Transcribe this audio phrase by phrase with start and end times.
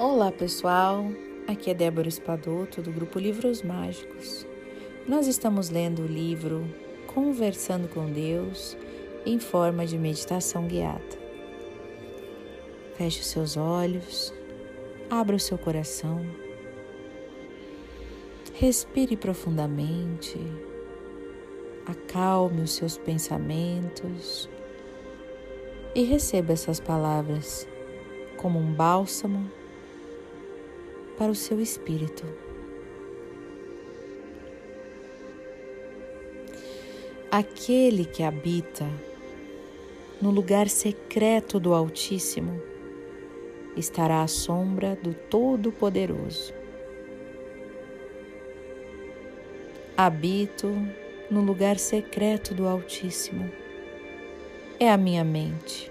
[0.00, 1.06] Olá pessoal,
[1.48, 4.46] aqui é Débora Espadoto do grupo Livros Mágicos.
[5.08, 6.72] Nós estamos lendo o livro
[7.12, 8.76] Conversando com Deus
[9.26, 11.02] em forma de meditação guiada.
[12.94, 14.32] Feche os seus olhos,
[15.10, 16.24] abra o seu coração,
[18.54, 20.38] respire profundamente,
[21.84, 24.48] acalme os seus pensamentos
[25.92, 27.66] e receba essas palavras
[28.36, 29.57] como um bálsamo
[31.18, 32.24] para o seu espírito.
[37.30, 38.88] Aquele que habita
[40.22, 42.62] no lugar secreto do Altíssimo
[43.76, 46.54] estará à sombra do Todo-Poderoso.
[49.96, 50.72] Habito
[51.28, 53.50] no lugar secreto do Altíssimo.
[54.80, 55.90] É a minha mente.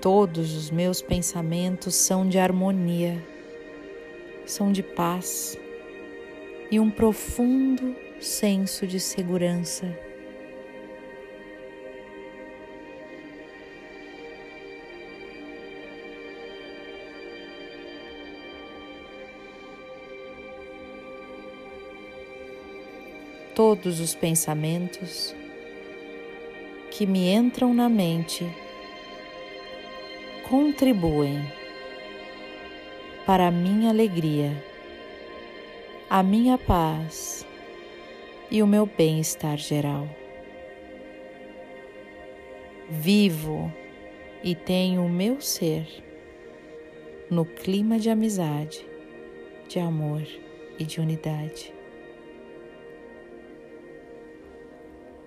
[0.00, 3.31] Todos os meus pensamentos são de harmonia
[4.44, 5.58] são de paz
[6.70, 9.86] e um profundo senso de segurança.
[23.54, 25.34] Todos os pensamentos
[26.90, 28.46] que me entram na mente
[30.48, 31.61] contribuem
[33.26, 34.50] para a minha alegria,
[36.10, 37.46] a minha paz
[38.50, 40.08] e o meu bem-estar geral.
[42.90, 43.72] Vivo
[44.42, 45.86] e tenho o meu ser
[47.30, 48.84] no clima de amizade,
[49.68, 50.26] de amor
[50.78, 51.72] e de unidade.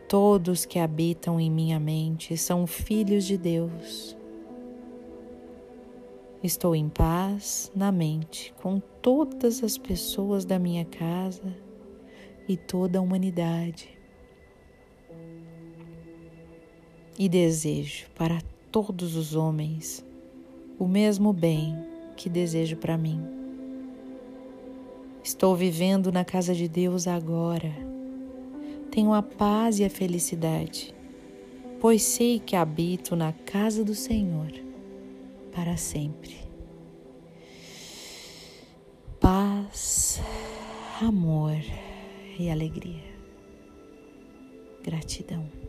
[0.07, 4.16] Todos que habitam em minha mente são filhos de Deus
[6.45, 11.57] Estou em paz na mente com todas as pessoas da minha casa
[12.47, 13.89] e toda a humanidade.
[17.17, 20.05] E desejo para todos os homens
[20.78, 21.75] o mesmo bem
[22.16, 23.19] que desejo para mim.
[25.23, 27.73] Estou vivendo na casa de Deus agora.
[28.91, 30.94] Tenho a paz e a felicidade,
[31.79, 34.65] pois sei que habito na casa do Senhor
[35.55, 36.35] para sempre.
[39.19, 40.21] Paz,
[41.01, 41.55] amor
[42.38, 43.16] e alegria.
[44.83, 45.65] Gratidão.